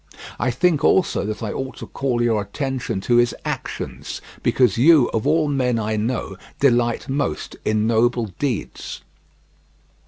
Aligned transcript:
I 0.39 0.49
think 0.49 0.83
also 0.83 1.25
that 1.25 1.43
I 1.43 1.51
ought 1.51 1.77
to 1.77 1.85
call 1.85 2.23
your 2.23 2.41
attention 2.41 3.01
to 3.01 3.17
his 3.17 3.35
actions, 3.45 4.19
because 4.41 4.75
you 4.75 5.09
of 5.11 5.27
all 5.27 5.47
men 5.47 5.77
I 5.77 5.95
know 5.95 6.37
delight 6.59 7.07
most 7.07 7.55
in 7.63 7.85
noble 7.85 8.33
deeds. 8.39 9.01